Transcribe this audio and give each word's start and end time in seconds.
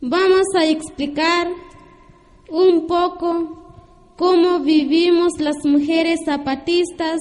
vamos 0.00 0.46
a 0.56 0.64
explicar 0.64 1.48
un 2.48 2.86
poco 2.86 4.14
cómo 4.16 4.60
vivimos 4.60 5.32
las 5.38 5.64
mujeres 5.64 6.20
zapatistas 6.24 7.18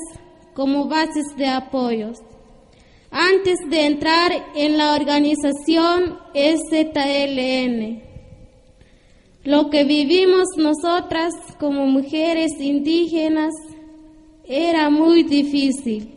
como 0.54 0.88
bases 0.88 1.26
de 1.38 1.48
apoyos. 1.48 2.20
Antes 3.12 3.58
de 3.70 3.86
entrar 3.86 4.32
en 4.56 4.78
la 4.78 4.94
organización 4.94 6.20
SZLN, 6.34 8.04
lo 9.44 9.70
que 9.70 9.84
vivimos 9.84 10.48
nosotras 10.58 11.34
como 11.60 11.86
mujeres 11.86 12.52
indígenas 12.60 13.54
era 14.46 14.90
muy 14.90 15.24
difícil. 15.24 16.16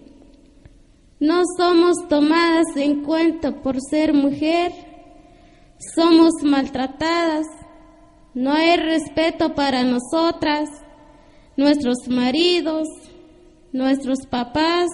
No 1.18 1.42
somos 1.56 2.08
tomadas 2.08 2.66
en 2.76 3.04
cuenta 3.04 3.62
por 3.62 3.76
ser 3.80 4.12
mujer, 4.12 4.72
somos 5.94 6.32
maltratadas, 6.42 7.46
no 8.34 8.52
hay 8.52 8.76
respeto 8.76 9.54
para 9.54 9.82
nosotras, 9.82 10.68
nuestros 11.56 12.08
maridos, 12.08 12.86
nuestros 13.72 14.26
papás 14.26 14.88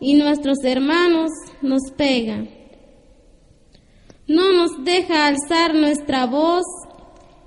y 0.00 0.14
nuestros 0.14 0.58
hermanos 0.64 1.30
nos 1.62 1.90
pegan. 1.96 2.50
No 4.26 4.52
nos 4.52 4.84
deja 4.84 5.26
alzar 5.26 5.74
nuestra 5.74 6.26
voz 6.26 6.64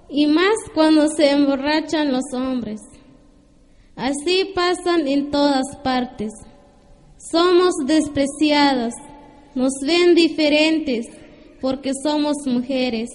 y 0.09 0.25
más 0.27 0.55
cuando 0.73 1.07
se 1.07 1.29
emborrachan 1.29 2.11
los 2.11 2.23
hombres. 2.33 2.79
Así 3.95 4.51
pasan 4.55 5.07
en 5.07 5.29
todas 5.29 5.77
partes. 5.83 6.31
Somos 7.31 7.73
despreciadas, 7.85 8.93
nos 9.53 9.73
ven 9.85 10.15
diferentes 10.15 11.05
porque 11.61 11.93
somos 11.93 12.45
mujeres. 12.47 13.13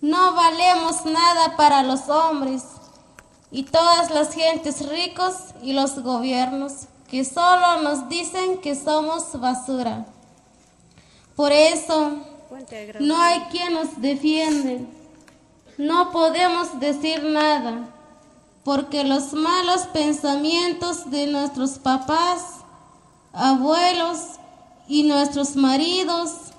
No 0.00 0.34
valemos 0.34 1.04
nada 1.04 1.56
para 1.56 1.82
los 1.82 2.08
hombres 2.08 2.62
y 3.50 3.64
todas 3.64 4.10
las 4.10 4.32
gentes 4.32 4.88
ricos 4.88 5.34
y 5.62 5.72
los 5.72 5.98
gobiernos 6.02 6.86
que 7.10 7.24
solo 7.24 7.82
nos 7.82 8.08
dicen 8.08 8.58
que 8.58 8.76
somos 8.76 9.38
basura. 9.38 10.06
Por 11.34 11.52
eso 11.52 12.18
no 13.00 13.20
hay 13.20 13.40
quien 13.50 13.74
nos 13.74 14.00
defiende. 14.00 14.86
No 15.76 16.12
podemos 16.12 16.78
decir 16.78 17.24
nada 17.24 17.88
porque 18.64 19.02
los 19.02 19.32
malos 19.32 19.82
pensamientos 19.92 21.10
de 21.10 21.26
nuestros 21.26 21.78
papás, 21.78 22.42
abuelos 23.32 24.18
y 24.86 25.02
nuestros 25.04 25.56
maridos 25.56 26.50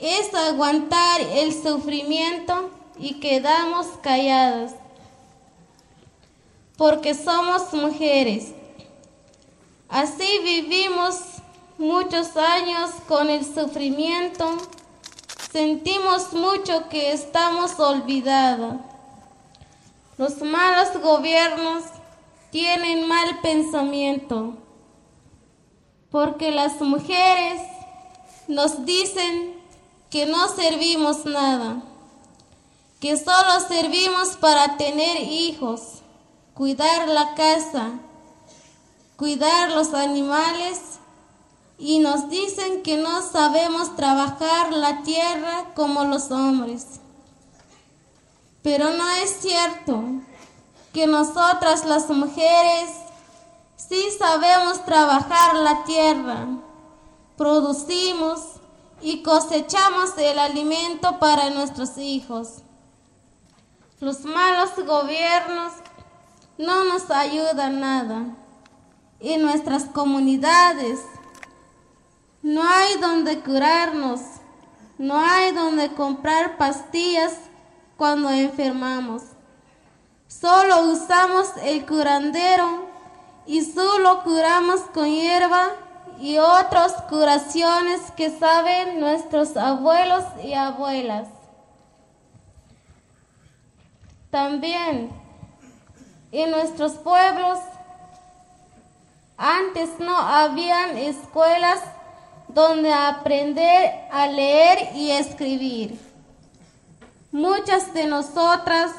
es 0.00 0.34
aguantar 0.34 1.20
el 1.20 1.52
sufrimiento 1.52 2.70
y 2.98 3.20
quedamos 3.20 3.86
calladas, 4.02 4.74
porque 6.76 7.14
somos 7.14 7.72
mujeres. 7.72 8.52
Así 9.88 10.38
vivimos 10.44 11.16
muchos 11.78 12.36
años 12.36 12.90
con 13.08 13.28
el 13.30 13.44
sufrimiento, 13.44 14.56
sentimos 15.52 16.32
mucho 16.32 16.88
que 16.88 17.12
estamos 17.12 17.78
olvidados 17.78 18.76
los 20.20 20.42
malos 20.42 21.00
gobiernos 21.00 21.82
tienen 22.50 23.08
mal 23.08 23.40
pensamiento, 23.40 24.52
porque 26.10 26.50
las 26.50 26.78
mujeres 26.82 27.62
nos 28.46 28.84
dicen 28.84 29.54
que 30.10 30.26
no 30.26 30.48
servimos 30.48 31.24
nada, 31.24 31.82
que 33.00 33.16
solo 33.16 33.60
servimos 33.66 34.30
para 34.36 34.76
tener 34.76 35.22
hijos, 35.22 36.02
cuidar 36.54 37.08
la 37.08 37.34
casa, 37.34 37.90
cuidar 39.16 39.70
los 39.70 39.94
animales 39.94 40.80
y 41.78 42.00
nos 42.00 42.28
dicen 42.28 42.82
que 42.82 42.96
no 42.96 43.22
sabemos 43.22 43.94
trabajar 43.96 44.72
la 44.72 45.02
tierra 45.02 45.72
como 45.74 46.04
los 46.04 46.30
hombres. 46.30 47.00
Pero 48.62 48.90
no 48.90 49.08
es 49.22 49.30
cierto 49.40 50.02
que 50.92 51.06
nosotras 51.06 51.86
las 51.86 52.10
mujeres 52.10 52.90
sí 53.76 54.08
sabemos 54.18 54.84
trabajar 54.84 55.54
la 55.54 55.84
tierra, 55.84 56.46
producimos 57.36 58.59
y 59.02 59.22
cosechamos 59.22 60.16
el 60.18 60.38
alimento 60.38 61.18
para 61.18 61.50
nuestros 61.50 61.96
hijos. 61.98 62.62
Los 64.00 64.24
malos 64.24 64.70
gobiernos 64.86 65.72
no 66.58 66.84
nos 66.84 67.10
ayudan 67.10 67.80
nada. 67.80 68.24
En 69.20 69.42
nuestras 69.42 69.84
comunidades 69.84 71.00
no 72.42 72.62
hay 72.62 72.96
donde 72.98 73.40
curarnos, 73.40 74.20
no 74.96 75.18
hay 75.18 75.52
donde 75.52 75.92
comprar 75.92 76.56
pastillas 76.56 77.34
cuando 77.96 78.30
enfermamos. 78.30 79.22
Solo 80.26 80.90
usamos 80.90 81.48
el 81.62 81.84
curandero 81.84 82.86
y 83.46 83.62
solo 83.62 84.22
curamos 84.22 84.80
con 84.94 85.06
hierba 85.06 85.70
y 86.20 86.38
otras 86.38 86.92
curaciones 87.08 88.10
que 88.16 88.30
saben 88.30 89.00
nuestros 89.00 89.56
abuelos 89.56 90.24
y 90.44 90.52
abuelas. 90.52 91.26
También 94.30 95.10
en 96.30 96.50
nuestros 96.50 96.92
pueblos 96.92 97.58
antes 99.36 99.98
no 99.98 100.16
habían 100.16 100.98
escuelas 100.98 101.80
donde 102.48 102.92
aprender 102.92 103.90
a 104.12 104.26
leer 104.26 104.94
y 104.94 105.10
escribir. 105.12 105.98
Muchas 107.32 107.94
de 107.94 108.06
nosotras 108.06 108.90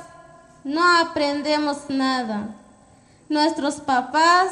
no 0.63 0.81
aprendemos 0.97 1.89
nada. 1.89 2.55
Nuestros 3.29 3.75
papás, 3.75 4.51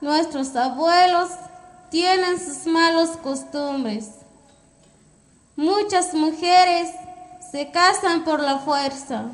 nuestros 0.00 0.56
abuelos 0.56 1.28
tienen 1.90 2.38
sus 2.38 2.66
malos 2.66 3.10
costumbres. 3.22 4.10
Muchas 5.56 6.14
mujeres 6.14 6.90
se 7.50 7.70
casan 7.70 8.24
por 8.24 8.40
la 8.40 8.58
fuerza. 8.58 9.26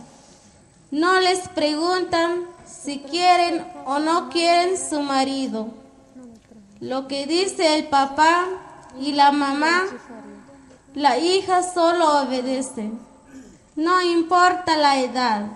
No 0.91 1.21
les 1.21 1.49
preguntan 1.49 2.47
si 2.67 3.01
quieren 3.01 3.67
o 3.85 3.99
no 3.99 4.29
quieren 4.31 4.77
su 4.79 5.01
marido. 5.01 5.69
Lo 6.81 7.09
que 7.09 7.27
dice 7.27 7.77
el 7.77 7.89
papá 7.89 8.47
y 8.99 9.13
la 9.13 9.33
mamá, 9.33 9.85
la 10.95 11.19
hija 11.19 11.63
solo 11.63 12.23
obedece 12.23 12.91
no 13.77 14.01
importa 14.01 14.75
la 14.79 14.99
edad. 15.01 15.47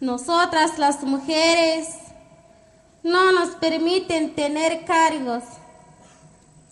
Nosotras 0.00 0.78
las 0.78 1.02
mujeres 1.02 1.88
no 3.02 3.32
nos 3.32 3.50
permiten 3.56 4.34
tener 4.34 4.84
cargos 4.84 5.44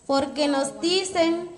porque 0.06 0.48
nos 0.48 0.80
dicen 0.80 1.50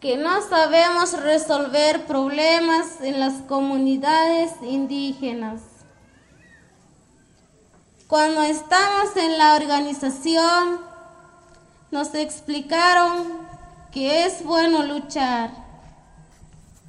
que 0.00 0.16
no 0.16 0.40
sabemos 0.48 1.12
resolver 1.20 2.06
problemas 2.06 3.00
en 3.02 3.20
las 3.20 3.34
comunidades 3.42 4.52
indígenas. 4.62 5.60
Cuando 8.06 8.42
estamos 8.42 9.14
en 9.16 9.36
la 9.36 9.56
organización, 9.56 10.80
nos 11.90 12.14
explicaron 12.14 13.26
que 13.92 14.24
es 14.24 14.42
bueno 14.42 14.82
luchar 14.84 15.50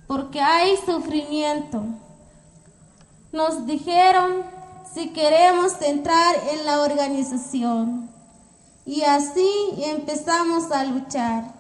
porque 0.07 0.41
hay 0.41 0.77
sufrimiento. 0.77 1.83
Nos 3.31 3.65
dijeron 3.65 4.43
si 4.93 5.09
queremos 5.13 5.81
entrar 5.81 6.35
en 6.51 6.65
la 6.65 6.81
organización 6.81 8.09
y 8.85 9.03
así 9.03 9.49
empezamos 9.77 10.71
a 10.71 10.83
luchar. 10.83 11.53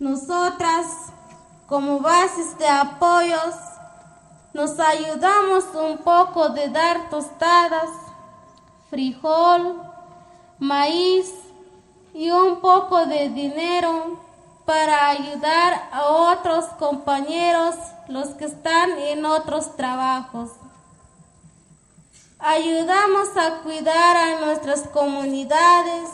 Nosotras, 0.00 0.86
como 1.68 2.00
bases 2.00 2.58
de 2.58 2.66
apoyos, 2.66 3.54
nos 4.52 4.78
ayudamos 4.80 5.64
un 5.74 5.98
poco 5.98 6.48
de 6.48 6.68
dar 6.68 7.10
tostadas, 7.10 7.90
frijol, 8.90 9.80
maíz 10.58 11.32
y 12.12 12.30
un 12.30 12.60
poco 12.60 13.06
de 13.06 13.28
dinero 13.30 14.18
para 14.64 15.10
ayudar 15.10 15.88
a 15.92 16.06
otros 16.06 16.64
compañeros, 16.78 17.76
los 18.08 18.28
que 18.30 18.46
están 18.46 18.98
en 18.98 19.24
otros 19.26 19.76
trabajos. 19.76 20.50
Ayudamos 22.38 23.36
a 23.36 23.62
cuidar 23.62 24.16
a 24.16 24.40
nuestras 24.40 24.88
comunidades 24.88 26.10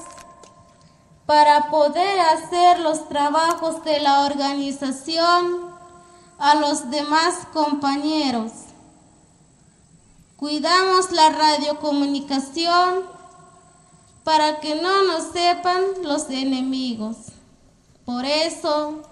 para 1.27 1.71
poder 1.71 2.21
hacer 2.21 2.81
los 2.81 3.09
trabajos 3.09 3.83
de 3.85 4.01
la 4.01 4.25
organización 4.25 5.71
a 6.39 6.55
los 6.57 6.91
demás 6.91 7.47
compañeros. 7.53 8.53
Cuidamos 10.37 11.11
la 11.11 11.31
radiocomunicación 11.31 13.05
para 14.25 14.61
que 14.61 14.75
no 14.77 15.03
nos 15.05 15.33
sepan 15.33 15.83
los 16.03 16.29
enemigos. 16.31 17.17
Por 18.05 18.25
eso 18.25 19.03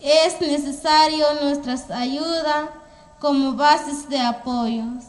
es 0.00 0.40
necesario 0.40 1.26
nuestra 1.42 1.76
ayuda 1.96 2.72
como 3.18 3.54
bases 3.54 4.08
de 4.08 4.20
apoyos. 4.20 5.04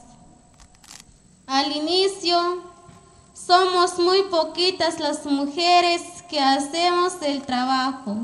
Al 1.47 1.73
inicio, 1.73 2.61
somos 3.33 3.97
muy 3.99 4.23
poquitas 4.23 4.99
las 4.99 5.25
mujeres 5.25 6.21
que 6.29 6.41
hacemos 6.41 7.13
el 7.21 7.41
trabajo. 7.43 8.17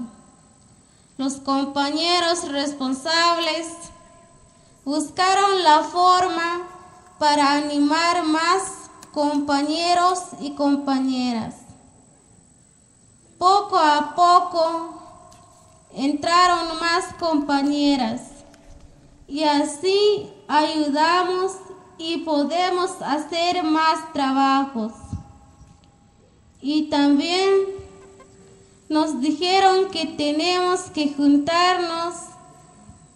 Los 1.18 1.36
compañeros 1.36 2.50
responsables 2.50 3.68
buscaron 4.84 5.64
la 5.64 5.84
forma 5.84 6.68
para 7.18 7.54
animar 7.54 8.24
más 8.26 8.90
compañeros 9.14 10.20
y 10.42 10.54
compañeras. 10.56 11.56
Poco 13.38 13.78
a 13.78 14.16
poco 14.16 15.02
entraron 15.94 16.78
más 16.78 17.14
compañeras 17.18 18.20
y 19.30 19.46
así 19.46 20.30
ayudamos 20.50 21.54
y 21.98 22.18
podemos 22.20 23.02
hacer 23.02 23.64
más 23.64 24.12
trabajos. 24.14 24.94
Y 26.62 26.84
también 26.84 27.52
nos 28.90 29.20
dijeron 29.20 29.90
que 29.92 30.06
tenemos 30.06 30.82
que 30.94 31.14
juntarnos 31.14 32.14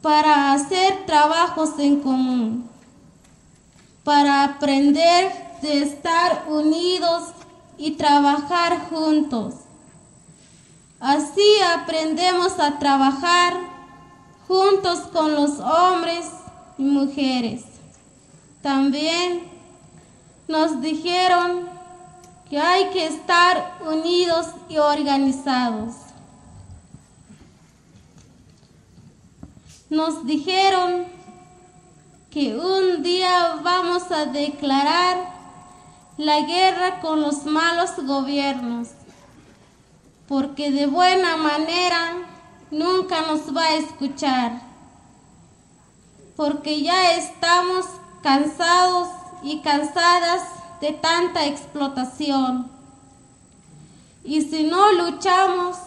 para 0.02 0.54
hacer 0.54 1.06
trabajos 1.06 1.72
en 1.80 2.02
común, 2.02 2.70
para 4.04 4.44
aprender 4.44 5.32
de 5.62 5.84
estar 5.84 6.46
unidos 6.50 7.32
y 7.78 7.92
trabajar 7.92 8.90
juntos. 8.90 9.56
Así 11.00 11.62
aprendemos 11.76 12.60
a 12.60 12.80
trabajar 12.80 13.54
juntos 14.48 15.00
con 15.14 15.36
los 15.36 15.60
hombres 15.60 16.26
y 16.78 16.84
mujeres. 16.84 17.77
También 18.68 19.44
nos 20.50 20.82
dijeron 20.82 21.70
que 22.50 22.60
hay 22.60 22.90
que 22.90 23.08
estar 23.08 23.80
unidos 23.80 24.48
y 24.68 24.76
organizados. 24.78 25.96
Nos 29.90 30.26
dijeron 30.26 31.06
que 32.30 32.58
un 32.58 33.04
día 33.04 33.58
vamos 33.64 34.12
a 34.12 34.26
declarar 34.26 35.16
la 36.18 36.42
guerra 36.42 37.00
con 37.00 37.22
los 37.22 37.46
malos 37.46 37.92
gobiernos, 38.06 38.90
porque 40.28 40.72
de 40.72 40.88
buena 40.88 41.38
manera 41.38 42.18
nunca 42.70 43.22
nos 43.22 43.56
va 43.56 43.64
a 43.64 43.76
escuchar, 43.76 44.62
porque 46.36 46.82
ya 46.82 47.14
estamos 47.14 47.86
cansados 48.28 49.08
y 49.42 49.62
cansadas 49.62 50.42
de 50.82 50.92
tanta 50.92 51.46
explotación. 51.46 52.70
Y 54.22 54.42
si 54.42 54.64
no 54.64 54.92
luchamos, 54.92 55.78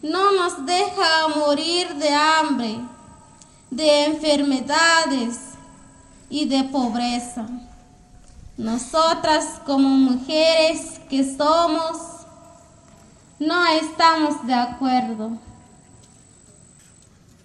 no 0.00 0.32
nos 0.32 0.64
deja 0.64 1.28
morir 1.36 1.96
de 1.96 2.14
hambre, 2.14 2.80
de 3.70 4.06
enfermedades 4.06 5.38
y 6.30 6.48
de 6.48 6.64
pobreza. 6.64 7.46
Nosotras 8.56 9.60
como 9.66 9.90
mujeres 9.90 10.98
que 11.10 11.36
somos, 11.36 11.98
no 13.38 13.66
estamos 13.66 14.46
de 14.46 14.54
acuerdo. 14.54 15.32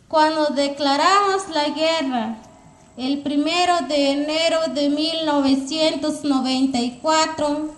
Cuando 0.07 0.45
declaramos 0.51 1.49
la 1.49 1.67
guerra, 1.67 2.37
el 3.01 3.21
primero 3.23 3.81
de 3.87 4.11
enero 4.11 4.59
de 4.75 4.89
1994, 4.89 7.73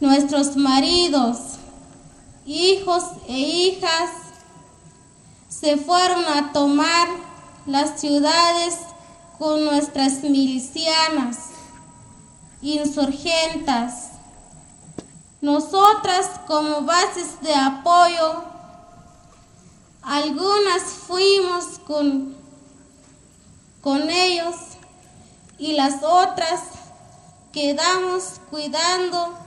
nuestros 0.00 0.56
maridos, 0.56 1.58
hijos 2.46 3.04
e 3.28 3.38
hijas 3.38 4.10
se 5.50 5.76
fueron 5.76 6.24
a 6.24 6.54
tomar 6.54 7.06
las 7.66 8.00
ciudades 8.00 8.78
con 9.38 9.62
nuestras 9.62 10.22
milicianas, 10.22 11.50
insurgentas. 12.62 14.12
Nosotras 15.42 16.30
como 16.46 16.80
bases 16.80 17.42
de 17.42 17.54
apoyo, 17.54 18.42
algunas 20.02 20.82
fuimos 20.82 21.78
con 21.86 22.42
con 23.84 24.08
ellos 24.08 24.56
y 25.58 25.74
las 25.74 26.02
otras 26.02 26.62
quedamos 27.52 28.40
cuidando 28.50 29.38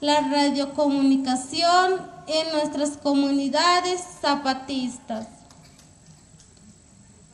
la 0.00 0.20
radiocomunicación 0.20 2.02
en 2.26 2.52
nuestras 2.52 2.96
comunidades 2.96 4.02
zapatistas. 4.20 5.28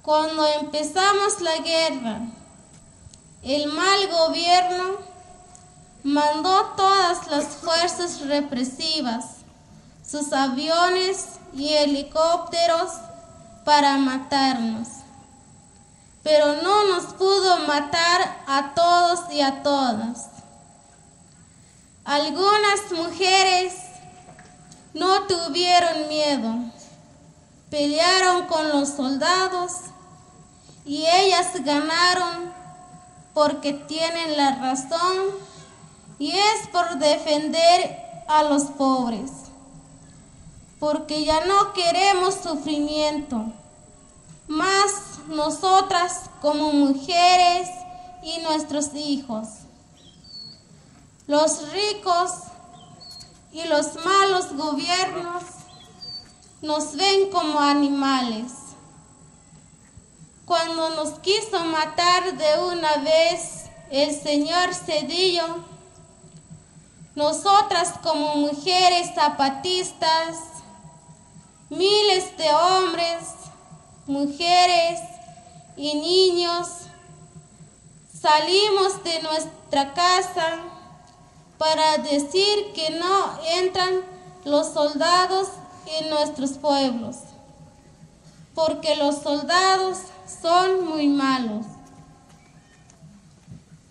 Cuando 0.02 0.46
empezamos 0.60 1.40
la 1.40 1.56
guerra, 1.56 2.20
el 3.42 3.72
mal 3.72 4.08
gobierno 4.08 4.98
mandó 6.02 6.74
todas 6.76 7.26
las 7.28 7.46
fuerzas 7.46 8.20
represivas, 8.26 9.36
sus 10.06 10.30
aviones 10.34 11.24
y 11.54 11.68
helicópteros 11.72 12.90
para 13.64 13.96
matarnos 13.96 14.99
pero 16.22 16.62
no 16.62 16.84
nos 16.88 17.14
pudo 17.14 17.58
matar 17.66 18.42
a 18.46 18.74
todos 18.74 19.32
y 19.32 19.40
a 19.40 19.62
todas. 19.62 20.28
Algunas 22.04 22.92
mujeres 22.92 23.74
no 24.94 25.22
tuvieron 25.22 26.08
miedo, 26.08 26.54
pelearon 27.70 28.46
con 28.46 28.68
los 28.70 28.88
soldados 28.88 29.72
y 30.84 31.06
ellas 31.06 31.48
ganaron 31.64 32.52
porque 33.32 33.72
tienen 33.72 34.36
la 34.36 34.56
razón 34.56 35.16
y 36.18 36.32
es 36.32 36.68
por 36.72 36.98
defender 36.98 37.96
a 38.28 38.42
los 38.42 38.64
pobres, 38.64 39.30
porque 40.78 41.24
ya 41.24 41.44
no 41.46 41.72
queremos 41.72 42.34
sufrimiento, 42.34 43.44
más 44.48 45.09
nosotras 45.28 46.30
como 46.40 46.72
mujeres 46.72 47.68
y 48.22 48.38
nuestros 48.42 48.94
hijos. 48.94 49.48
Los 51.26 51.72
ricos 51.72 52.30
y 53.52 53.64
los 53.64 53.94
malos 54.04 54.52
gobiernos 54.56 55.42
nos 56.62 56.96
ven 56.96 57.30
como 57.30 57.60
animales. 57.60 58.52
Cuando 60.44 60.90
nos 60.90 61.18
quiso 61.20 61.60
matar 61.64 62.36
de 62.36 62.62
una 62.64 62.96
vez 62.96 63.66
el 63.90 64.14
señor 64.20 64.74
Cedillo, 64.74 65.64
nosotras 67.14 67.94
como 68.02 68.36
mujeres 68.36 69.14
zapatistas, 69.14 70.36
miles 71.68 72.36
de 72.36 72.52
hombres, 72.52 73.28
mujeres 74.06 75.00
y 75.76 75.94
niños 75.94 76.68
salimos 78.20 79.02
de 79.02 79.22
nuestra 79.22 79.94
casa 79.94 80.58
para 81.58 81.98
decir 81.98 82.72
que 82.74 82.90
no 82.90 83.38
entran 83.56 84.00
los 84.44 84.72
soldados 84.72 85.48
en 85.98 86.10
nuestros 86.10 86.52
pueblos, 86.52 87.16
porque 88.54 88.96
los 88.96 89.22
soldados 89.22 89.98
son 90.42 90.86
muy 90.86 91.08
malos. 91.08 91.66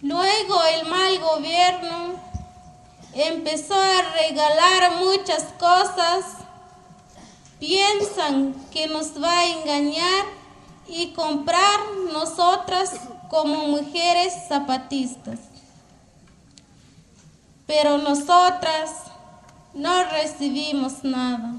Luego 0.02 0.64
el 0.64 0.88
mal 0.88 1.20
gobierno 1.20 2.20
empezó 3.14 3.76
a 3.76 4.02
regalar 4.14 4.96
muchas 4.98 5.44
cosas, 5.60 6.26
piensan 7.60 8.54
que 8.72 8.88
nos 8.88 9.22
va 9.22 9.40
a 9.40 9.46
engañar 9.48 10.39
y 10.90 11.14
comprar 11.14 11.80
nosotras 12.12 12.92
como 13.30 13.68
mujeres 13.68 14.34
zapatistas. 14.48 15.40
Pero 17.68 17.98
nosotras 18.00 18.92
no 19.74 20.04
recibimos 20.06 21.04
nada, 21.04 21.54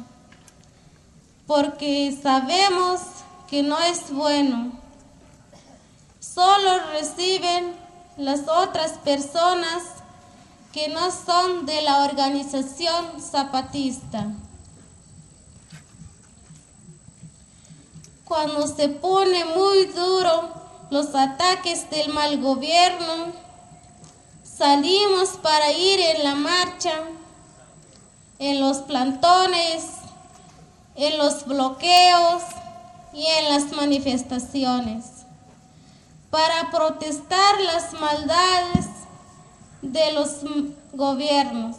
porque 1.47 2.19
sabemos 2.21 3.01
que 3.49 3.63
no 3.63 3.79
es 3.79 4.13
bueno. 4.13 4.73
Solo 6.19 6.91
reciben 6.93 7.75
las 8.17 8.49
otras 8.49 8.93
personas 8.99 9.83
que 10.73 10.89
no 10.89 11.11
son 11.11 11.67
de 11.67 11.83
la 11.83 12.05
organización 12.05 13.21
zapatista. 13.21 14.27
Cuando 18.31 18.65
se 18.69 18.89
pone 18.89 19.45
muy 19.45 19.87
duro 19.87 20.51
los 20.89 21.17
ataques 21.17 21.91
del 21.91 22.13
mal 22.13 22.41
gobierno, 22.41 23.33
salimos 24.45 25.31
para 25.43 25.73
ir 25.73 25.99
en 25.99 26.23
la 26.23 26.37
marcha, 26.37 26.93
en 28.39 28.61
los 28.61 28.77
plantones, 28.83 29.85
en 30.95 31.19
los 31.19 31.45
bloqueos 31.45 32.45
y 33.13 33.27
en 33.27 33.49
las 33.49 33.73
manifestaciones, 33.73 35.07
para 36.31 36.71
protestar 36.71 37.61
las 37.63 37.95
maldades 37.95 38.87
de 39.83 40.13
los 40.13 40.37
gobiernos. 40.93 41.79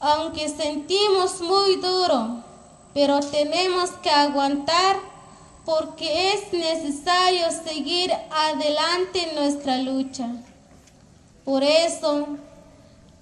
Aunque 0.00 0.50
sentimos 0.50 1.40
muy 1.40 1.76
duro, 1.76 2.49
pero 2.94 3.20
tenemos 3.20 3.90
que 4.02 4.10
aguantar 4.10 4.96
porque 5.64 6.32
es 6.32 6.52
necesario 6.52 7.46
seguir 7.64 8.12
adelante 8.30 9.28
en 9.28 9.34
nuestra 9.36 9.78
lucha. 9.78 10.28
Por 11.44 11.62
eso, 11.62 12.26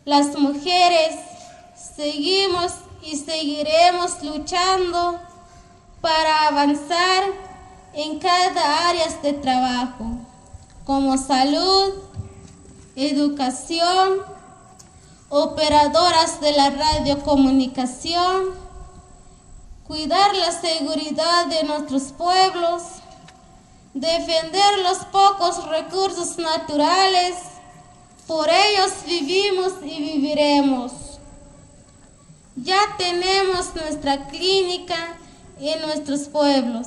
las 0.05 0.39
mujeres 0.39 1.15
seguimos 1.97 2.73
y 3.03 3.17
seguiremos 3.17 4.23
luchando 4.23 5.19
para 6.01 6.49
avanzar 6.49 7.25
en 7.93 8.19
cada 8.19 8.89
área 8.89 9.09
de 9.23 9.33
trabajo, 9.35 10.05
como 10.85 11.19
salud, 11.19 11.95
educación, 12.97 14.21
operadoras 15.29 16.41
de 16.41 16.53
la 16.53 16.71
radiocomunicación, 16.71 18.68
cuidar 19.89 20.35
la 20.37 20.53
seguridad 20.53 21.47
de 21.47 21.65
nuestros 21.65 22.13
pueblos, 22.13 22.83
defender 23.95 24.79
los 24.83 24.99
pocos 25.07 25.67
recursos 25.67 26.37
naturales, 26.37 27.35
por 28.27 28.49
ellos 28.51 28.93
vivimos 29.07 29.73
y 29.83 29.99
viviremos. 29.99 30.93
Ya 32.55 32.81
tenemos 32.99 33.75
nuestra 33.75 34.29
clínica 34.29 35.17
en 35.59 35.81
nuestros 35.81 36.29
pueblos. 36.29 36.87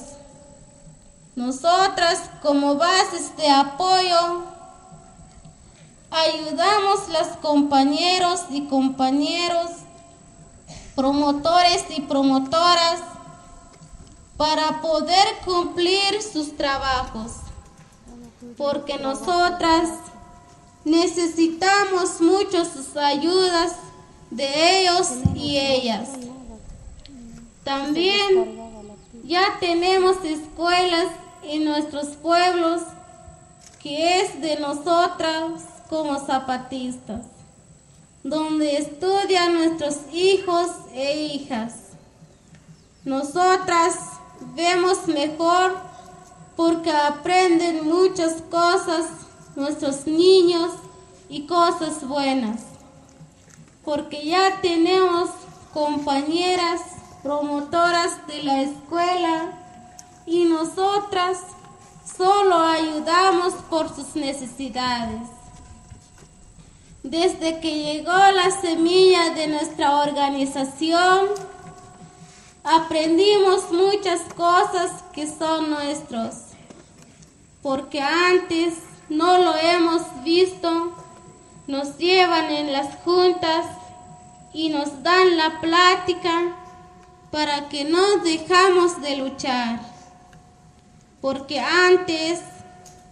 Nosotras 1.36 2.29
como 2.43 2.75
bases 2.75 3.36
de 3.36 3.50
apoyo 3.50 4.43
ayudamos 6.12 7.00
a 7.08 7.24
los 7.24 7.27
compañeros 7.38 8.41
y 8.51 8.67
compañeros, 8.67 9.72
promotores 11.01 11.84
y 11.98 12.01
promotoras 12.01 13.00
para 14.38 14.81
poder 14.81 15.27
cumplir 15.43 16.22
sus 16.22 16.55
trabajos, 16.55 17.31
porque 18.55 19.00
nosotras 19.00 19.89
necesitamos 20.86 22.22
mucho 22.22 22.63
sus 22.65 22.96
ayudas 22.96 23.77
de 24.29 24.81
ellos 24.81 25.10
y 25.34 25.58
ellas. 25.58 26.10
También 27.63 28.60
ya 29.24 29.58
tenemos 29.60 30.24
escuelas 30.24 31.08
en 31.41 31.65
nuestros 31.65 32.10
pueblos 32.10 32.84
que 33.81 34.22
es 34.22 34.39
de 34.39 34.60
nosotras 34.60 35.63
como 35.89 36.20
zapatistas, 36.20 37.25
donde 38.23 38.77
estudian 38.77 39.53
nuestros 39.53 39.97
hijos 40.13 40.67
e 40.93 41.25
hijas. 41.25 41.73
Nosotras 43.03 43.95
vemos 44.55 45.07
mejor 45.07 45.77
porque 46.55 46.91
aprenden 46.91 47.87
muchas 47.87 48.41
cosas 48.43 49.07
nuestros 49.55 50.05
niños 50.05 50.71
y 51.29 51.47
cosas 51.47 52.07
buenas, 52.07 52.61
porque 53.83 54.25
ya 54.25 54.61
tenemos 54.61 55.29
compañeras 55.73 56.81
promotoras 57.23 58.25
de 58.27 58.43
la 58.43 58.61
escuela 58.61 59.57
y 60.25 60.45
nosotras 60.45 61.39
solo 62.17 62.55
ayudamos 62.55 63.53
por 63.69 63.93
sus 63.93 64.15
necesidades. 64.15 65.27
Desde 67.03 67.60
que 67.60 67.84
llegó 67.84 68.12
la 68.12 68.51
semilla 68.62 69.31
de 69.31 69.48
nuestra 69.48 70.01
organización, 70.01 71.29
aprendimos 72.63 73.72
muchas 73.72 74.22
cosas 74.36 75.03
que 75.12 75.25
son 75.25 75.72
nuestros, 75.72 76.36
porque 77.63 78.00
antes 78.01 78.75
no 79.10 79.39
lo 79.39 79.55
hemos 79.55 80.03
visto, 80.24 80.96
nos 81.65 81.98
llevan 81.98 82.51
en 82.51 82.72
las 82.72 82.96
juntas 82.98 83.65
y 84.53 84.70
nos 84.70 85.01
dan 85.01 85.38
la 85.38 85.60
plática 85.60 86.55
para 87.31 87.67
que 87.67 87.84
no 87.84 88.17
dejamos 88.17 89.01
de 89.01 89.15
luchar, 89.15 89.79
porque 91.20 91.60
antes 91.60 92.41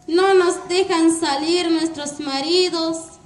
no 0.05 0.35
nos 0.35 0.67
dejan 0.67 1.11
salir 1.11 1.71
nuestros 1.71 2.19
maridos, 2.19 3.18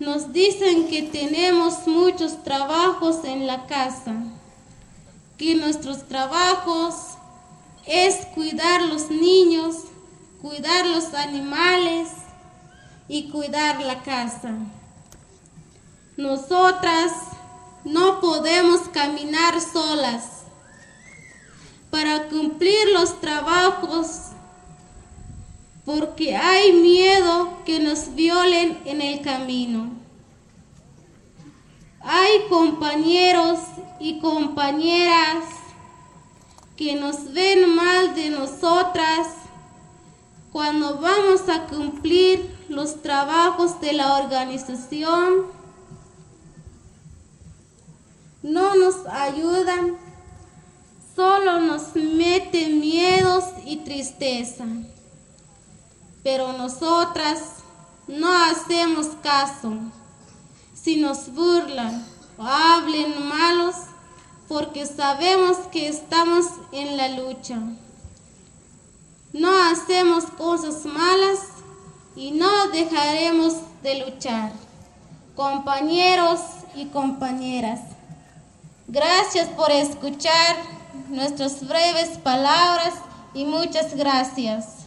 nos 0.00 0.32
dicen 0.32 0.88
que 0.88 1.02
tenemos 1.02 1.86
muchos 1.86 2.42
trabajos 2.42 3.22
en 3.24 3.46
la 3.46 3.66
casa, 3.66 4.14
que 5.36 5.54
nuestros 5.54 6.08
trabajos 6.08 6.94
es 7.86 8.24
cuidar 8.34 8.80
los 8.82 9.10
niños, 9.10 9.76
cuidar 10.40 10.86
los 10.86 11.12
animales 11.12 12.08
y 13.08 13.28
cuidar 13.28 13.82
la 13.82 14.02
casa. 14.02 14.54
Nosotras 16.16 17.12
no 17.84 18.20
podemos 18.20 18.88
caminar 18.88 19.60
solas 19.60 20.44
para 21.90 22.28
cumplir 22.28 22.88
los 22.94 23.20
trabajos 23.20 24.29
porque 25.90 26.36
hay 26.36 26.72
miedo 26.72 27.64
que 27.64 27.80
nos 27.80 28.14
violen 28.14 28.78
en 28.84 29.02
el 29.02 29.22
camino. 29.22 29.90
Hay 32.00 32.46
compañeros 32.48 33.58
y 33.98 34.20
compañeras 34.20 35.44
que 36.76 36.94
nos 36.94 37.32
ven 37.32 37.74
mal 37.74 38.14
de 38.14 38.30
nosotras 38.30 39.26
cuando 40.52 40.98
vamos 40.98 41.48
a 41.48 41.66
cumplir 41.66 42.56
los 42.68 43.02
trabajos 43.02 43.80
de 43.80 43.92
la 43.92 44.18
organización. 44.18 45.46
No 48.44 48.76
nos 48.76 49.06
ayudan, 49.06 49.96
solo 51.16 51.60
nos 51.60 51.96
meten 51.96 52.78
miedos 52.78 53.44
y 53.66 53.78
tristeza 53.78 54.66
pero 56.22 56.52
nosotras 56.52 57.40
no 58.06 58.32
hacemos 58.44 59.08
caso. 59.22 59.72
Si 60.74 60.96
nos 60.96 61.32
burlan 61.32 62.04
o 62.38 62.42
hablen 62.42 63.28
malos, 63.28 63.76
porque 64.48 64.84
sabemos 64.84 65.58
que 65.70 65.86
estamos 65.88 66.46
en 66.72 66.96
la 66.96 67.08
lucha. 67.10 67.56
No 69.32 69.50
hacemos 69.70 70.24
cosas 70.24 70.84
malas 70.84 71.38
y 72.16 72.32
no 72.32 72.68
dejaremos 72.72 73.54
de 73.84 74.04
luchar. 74.04 74.50
Compañeros 75.36 76.40
y 76.74 76.86
compañeras, 76.86 77.80
gracias 78.88 79.48
por 79.50 79.70
escuchar 79.70 80.56
nuestras 81.08 81.66
breves 81.66 82.18
palabras 82.18 82.94
y 83.32 83.44
muchas 83.44 83.94
gracias. 83.94 84.79